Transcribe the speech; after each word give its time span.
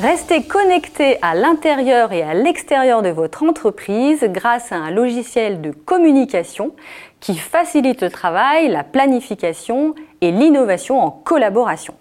Restez 0.00 0.44
connecté 0.44 1.18
à 1.20 1.34
l'intérieur 1.34 2.10
et 2.12 2.22
à 2.22 2.32
l'extérieur 2.32 3.02
de 3.02 3.10
votre 3.10 3.42
entreprise 3.42 4.24
grâce 4.24 4.72
à 4.72 4.76
un 4.76 4.90
logiciel 4.90 5.60
de 5.60 5.72
communication 5.72 6.74
qui 7.20 7.36
facilite 7.36 8.00
le 8.00 8.08
travail, 8.08 8.68
la 8.68 8.82
planification 8.82 9.94
et 10.22 10.30
l'innovation 10.30 11.02
en 11.02 11.10
collaboration. 11.10 11.92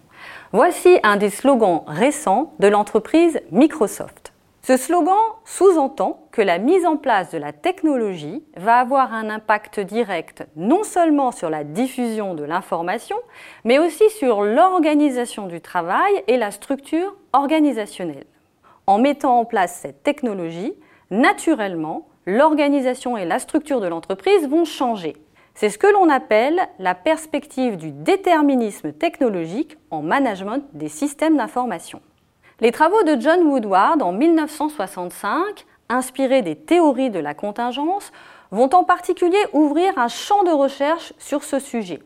Voici 0.54 0.98
un 1.04 1.18
des 1.18 1.30
slogans 1.30 1.84
récents 1.88 2.54
de 2.60 2.70
l'entreprise 2.70 3.42
Microsoft. 3.52 4.32
Ce 4.70 4.78
slogan 4.78 5.18
sous-entend 5.46 6.28
que 6.32 6.44
la 6.44 6.60
mise 6.60 6.86
en 6.86 6.96
place 6.96 7.32
de 7.32 7.40
la 7.40 7.54
technologie 7.54 8.44
va 8.56 8.76
avoir 8.76 9.16
un 9.16 9.28
impact 9.32 9.80
direct 9.80 10.46
non 10.56 10.84
seulement 10.84 11.32
sur 11.32 11.50
la 11.50 11.64
diffusion 11.64 12.36
de 12.36 12.44
l'information, 12.44 13.18
mais 13.64 13.80
aussi 13.80 14.08
sur 14.12 14.44
l'organisation 14.44 15.48
du 15.48 15.60
travail 15.60 16.24
et 16.28 16.38
la 16.38 16.52
structure 16.52 17.16
organisationnelle. 17.34 18.28
En 18.86 19.00
mettant 19.00 19.40
en 19.40 19.46
place 19.46 19.80
cette 19.82 20.04
technologie, 20.04 20.76
naturellement, 21.10 22.08
l'organisation 22.28 23.18
et 23.18 23.26
la 23.26 23.40
structure 23.40 23.82
de 23.82 23.88
l'entreprise 23.88 24.48
vont 24.48 24.66
changer. 24.66 25.18
C'est 25.56 25.72
ce 25.72 25.80
que 25.80 25.92
l'on 25.92 26.12
appelle 26.12 26.62
la 26.78 26.94
perspective 26.94 27.76
du 27.76 27.92
déterminisme 27.92 28.94
technologique 28.94 29.80
en 29.90 30.04
management 30.04 30.64
des 30.74 30.90
systèmes 30.90 31.38
d'information. 31.38 32.04
Les 32.62 32.74
travaux 32.74 33.04
de 33.04 33.16
John 33.22 33.44
Woodward 33.44 34.02
en 34.02 34.12
1965, 34.12 35.66
inspirés 35.88 36.42
des 36.42 36.58
théories 36.58 37.10
de 37.10 37.20
la 37.20 37.34
contingence, 37.34 38.12
vont 38.52 38.70
en 38.74 38.84
particulier 38.84 39.40
ouvrir 39.54 39.98
un 39.98 40.10
champ 40.10 40.44
de 40.44 40.52
recherche 40.52 41.14
sur 41.20 41.46
ce 41.46 41.58
sujet. 41.60 42.00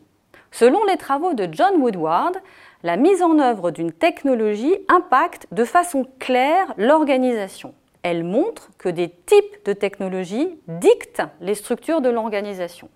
Selon 0.52 0.84
les 0.84 0.96
travaux 0.96 1.34
de 1.34 1.48
John 1.50 1.82
Woodward, 1.82 2.36
la 2.84 2.96
mise 2.96 3.20
en 3.20 3.40
œuvre 3.40 3.72
d'une 3.72 3.90
technologie 3.90 4.76
impacte 4.88 5.48
de 5.50 5.64
façon 5.64 6.06
claire 6.20 6.72
l'organisation. 6.76 7.74
Elle 8.04 8.22
montre 8.22 8.70
que 8.78 8.88
des 8.88 9.08
types 9.08 9.64
de 9.64 9.72
technologies 9.72 10.56
dictent 10.68 11.22
les 11.40 11.56
structures 11.56 12.00
de 12.00 12.10
l'organisation. 12.10 12.88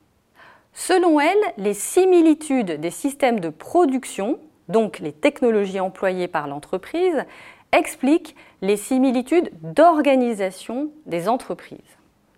Selon 0.74 1.18
elle, 1.18 1.36
les 1.56 1.74
similitudes 1.74 2.80
des 2.80 2.90
systèmes 2.90 3.40
de 3.40 3.48
production 3.48 4.38
donc 4.68 4.98
les 4.98 5.12
technologies 5.12 5.80
employées 5.80 6.28
par 6.28 6.48
l'entreprise, 6.48 7.24
expliquent 7.72 8.34
les 8.62 8.76
similitudes 8.76 9.50
d'organisation 9.62 10.90
des 11.06 11.28
entreprises. 11.28 11.78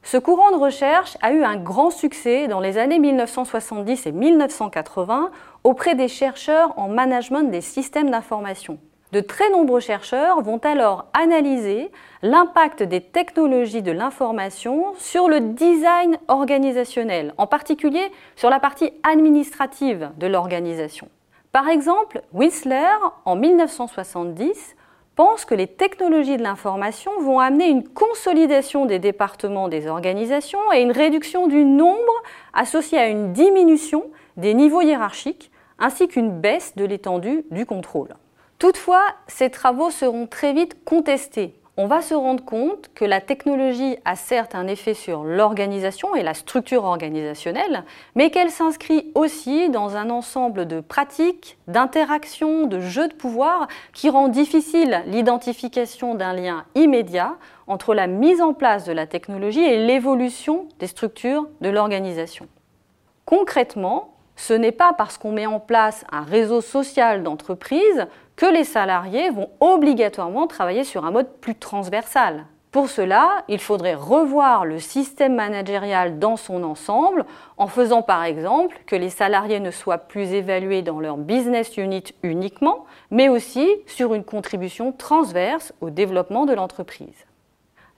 Ce 0.03 0.17
courant 0.17 0.50
de 0.50 0.56
recherche 0.56 1.17
a 1.20 1.33
eu 1.33 1.45
un 1.45 1.56
grand 1.56 1.91
succès 1.91 2.48
dans 2.48 2.61
les 2.61 2.78
années 2.78 2.98
1970 2.98 4.06
et 4.06 4.12
1980 4.12 5.31
auprès 5.62 5.95
des 5.95 6.09
chercheurs 6.09 6.77
en 6.78 6.89
management 6.89 7.50
des 7.50 7.61
systèmes 7.61 8.11
d'information. 8.11 8.78
De 9.12 9.20
très 9.20 9.50
nombreux 9.50 9.81
chercheurs 9.81 10.41
vont 10.41 10.59
alors 10.59 11.06
analyser 11.20 11.91
l'impact 12.22 12.83
des 12.83 13.00
technologies 13.00 13.83
de 13.83 13.91
l'information 13.91 14.94
sur 14.98 15.28
le 15.28 15.41
design 15.41 16.17
organisationnel, 16.28 17.34
en 17.37 17.47
particulier 17.47 18.11
sur 18.37 18.50
la 18.50 18.61
partie 18.61 18.92
administrative 19.03 20.11
de 20.17 20.28
l'organisation. 20.28 21.09
Par 21.53 21.69
exemple, 21.69 22.23
Whistler, 22.33 22.97
en 23.25 23.34
1970, 23.34 24.77
pense 25.17 25.45
que 25.45 25.55
les 25.55 25.67
technologies 25.67 26.37
de 26.37 26.43
l'information 26.43 27.11
vont 27.20 27.41
amener 27.41 27.69
une 27.69 27.89
consolidation 27.89 28.87
des 28.87 29.01
départements 29.01 29.69
des 29.69 29.89
organisations 29.89 30.73
et 30.73 30.81
une 30.81 30.93
réduction 30.93 31.48
du 31.48 31.65
nombre 31.65 32.23
associée 32.55 32.98
à 32.98 33.09
une 33.09 33.33
diminution 33.33 34.11
des 34.37 34.55
niveaux 34.55 34.81
hiérarchiques 34.81 35.51
ainsi 35.81 36.06
qu'une 36.06 36.41
baisse 36.41 36.77
de 36.77 36.84
l'étendue 36.84 37.45
du 37.51 37.67
contrôle. 37.67 38.15
Toutefois, 38.59 39.03
ces 39.27 39.51
travaux 39.51 39.91
seront 39.91 40.27
très 40.27 40.53
vite 40.53 40.84
contestés 40.84 41.59
on 41.81 41.87
va 41.87 42.03
se 42.03 42.13
rendre 42.13 42.45
compte 42.45 42.91
que 42.95 43.07
la 43.07 43.23
technologie 43.23 43.97
a 44.05 44.15
certes 44.15 44.55
un 44.55 44.67
effet 44.67 44.93
sur 44.93 45.25
l'organisation 45.25 46.15
et 46.15 46.23
la 46.23 46.35
structure 46.35 46.85
organisationnelle, 46.85 47.85
mais 48.15 48.31
qu'elle 48.31 48.51
s'inscrit 48.51 49.11
aussi 49.15 49.71
dans 49.71 49.97
un 49.97 50.11
ensemble 50.11 50.67
de 50.67 50.81
pratiques, 50.81 51.57
d'interactions, 51.69 52.67
de 52.67 52.81
jeux 52.81 53.09
de 53.09 53.15
pouvoir 53.15 53.67
qui 53.95 54.11
rend 54.11 54.29
difficile 54.29 55.03
l'identification 55.07 56.15
d'un 56.15 56.35
lien 56.35 56.67
immédiat 56.75 57.39
entre 57.67 57.95
la 57.95 58.07
mise 58.07 58.43
en 58.43 58.53
place 58.53 58.85
de 58.85 58.93
la 58.93 59.07
technologie 59.07 59.65
et 59.65 59.87
l'évolution 59.87 60.69
des 60.81 60.87
structures 60.87 61.49
de 61.62 61.71
l'organisation. 61.71 62.47
Concrètement, 63.25 64.12
ce 64.41 64.55
n'est 64.55 64.73
pas 64.73 64.95
parce 64.95 65.19
qu'on 65.19 65.33
met 65.33 65.45
en 65.45 65.61
place 65.61 66.03
un 66.11 66.23
réseau 66.23 66.62
social 66.62 67.23
d'entreprise 67.23 68.06
que 68.37 68.47
les 68.47 68.65
salariés 68.65 69.28
vont 69.28 69.51
obligatoirement 69.61 70.47
travailler 70.47 70.83
sur 70.83 71.05
un 71.05 71.11
mode 71.11 71.31
plus 71.43 71.55
transversal. 71.55 72.47
Pour 72.71 72.89
cela, 72.89 73.45
il 73.49 73.59
faudrait 73.59 73.95
revoir 73.95 74.65
le 74.65 74.79
système 74.79 75.34
managérial 75.34 76.19
dans 76.19 76.37
son 76.37 76.62
ensemble 76.62 77.27
en 77.59 77.67
faisant 77.67 78.00
par 78.00 78.25
exemple 78.25 78.81
que 78.87 78.97
les 78.97 79.11
salariés 79.11 79.61
ne 79.61 79.71
soient 79.71 79.99
plus 79.99 80.33
évalués 80.33 80.81
dans 80.81 81.00
leur 81.00 81.19
business 81.19 81.77
unit 81.77 82.05
uniquement, 82.23 82.87
mais 83.11 83.29
aussi 83.29 83.69
sur 83.87 84.15
une 84.15 84.25
contribution 84.25 84.93
transverse 84.93 85.75
au 85.83 85.91
développement 85.91 86.47
de 86.47 86.55
l'entreprise. 86.55 87.27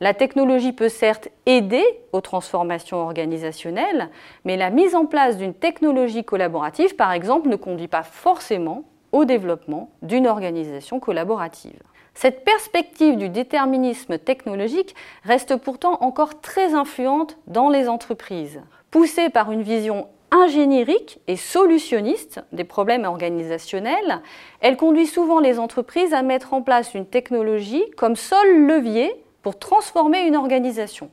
La 0.03 0.15
technologie 0.15 0.73
peut 0.73 0.89
certes 0.89 1.29
aider 1.47 1.85
aux 2.13 2.21
transformations 2.21 2.97
organisationnelles, 2.97 4.09
mais 4.45 4.57
la 4.57 4.71
mise 4.71 4.97
en 4.97 5.07
place 5.07 5.37
d'une 5.37 5.55
technologie 5.55 6.25
collaborative, 6.25 6.97
par 6.97 7.13
exemple, 7.13 7.49
ne 7.49 7.55
conduit 7.55 7.87
pas 7.87 8.03
forcément 8.03 8.83
au 9.13 9.25
développement 9.25 9.91
d'une 10.03 10.27
organisation 10.27 10.99
collaborative. 10.99 11.79
Cette 12.15 12.45
perspective 12.45 13.17
du 13.17 13.29
déterminisme 13.29 14.19
technologique 14.19 14.97
reste 15.23 15.55
pourtant 15.55 15.99
encore 16.01 16.41
très 16.41 16.75
influente 16.75 17.39
dans 17.47 17.69
les 17.69 17.89
entreprises. 17.89 18.61
Poussée 18.91 19.31
par 19.31 19.53
une 19.53 19.63
vision 19.63 20.09
ingénierique 20.33 21.21
et 21.29 21.37
solutionniste 21.37 22.43
des 22.51 22.65
problèmes 22.65 23.05
organisationnels, 23.05 24.21
elle 24.63 24.77
conduit 24.77 25.07
souvent 25.07 25.39
les 25.39 25.61
entreprises 25.61 26.13
à 26.13 26.23
mettre 26.23 26.55
en 26.55 26.63
place 26.63 26.93
une 26.93 27.07
technologie 27.07 27.85
comme 27.97 28.17
seul 28.17 28.67
levier 28.67 29.22
pour 29.43 29.59
transformer 29.59 30.23
une 30.23 30.37
organisation. 30.37 31.11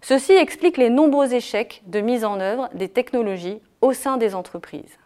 Ceci 0.00 0.32
explique 0.32 0.78
les 0.78 0.90
nombreux 0.90 1.34
échecs 1.34 1.82
de 1.86 2.00
mise 2.00 2.24
en 2.24 2.40
œuvre 2.40 2.68
des 2.74 2.88
technologies 2.88 3.60
au 3.80 3.92
sein 3.92 4.16
des 4.16 4.34
entreprises. 4.34 4.98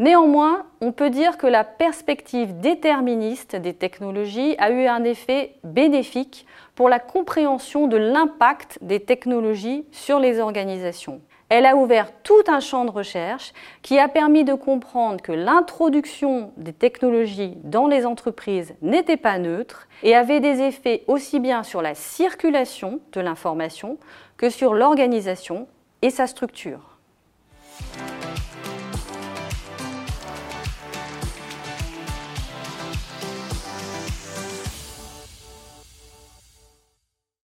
Néanmoins, 0.00 0.66
on 0.80 0.90
peut 0.90 1.10
dire 1.10 1.38
que 1.38 1.46
la 1.46 1.62
perspective 1.62 2.58
déterministe 2.58 3.54
des 3.54 3.74
technologies 3.74 4.56
a 4.58 4.70
eu 4.70 4.86
un 4.86 5.04
effet 5.04 5.54
bénéfique 5.62 6.46
pour 6.74 6.88
la 6.88 6.98
compréhension 6.98 7.86
de 7.86 7.96
l'impact 7.96 8.78
des 8.82 9.00
technologies 9.00 9.84
sur 9.92 10.18
les 10.18 10.40
organisations. 10.40 11.20
Elle 11.48 11.66
a 11.66 11.76
ouvert 11.76 12.10
tout 12.22 12.42
un 12.48 12.60
champ 12.60 12.84
de 12.84 12.90
recherche 12.90 13.52
qui 13.82 13.98
a 13.98 14.08
permis 14.08 14.44
de 14.44 14.54
comprendre 14.54 15.20
que 15.20 15.32
l'introduction 15.32 16.52
des 16.56 16.72
technologies 16.72 17.56
dans 17.64 17.86
les 17.86 18.06
entreprises 18.06 18.74
n'était 18.82 19.18
pas 19.18 19.38
neutre 19.38 19.88
et 20.02 20.14
avait 20.14 20.40
des 20.40 20.62
effets 20.62 21.04
aussi 21.06 21.40
bien 21.40 21.62
sur 21.62 21.82
la 21.82 21.94
circulation 21.94 23.00
de 23.12 23.20
l'information 23.20 23.98
que 24.36 24.50
sur 24.50 24.74
l'organisation 24.74 25.68
et 26.02 26.10
sa 26.10 26.26
structure. 26.26 26.98